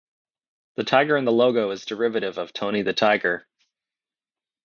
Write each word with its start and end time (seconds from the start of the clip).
The 0.77 0.83
tiger 0.83 1.15
in 1.15 1.25
the 1.25 1.31
logo 1.31 1.69
is 1.69 1.85
derivative 1.85 2.39
of 2.39 2.53
Tony 2.53 2.81
the 2.81 2.91
Tiger. 2.91 3.47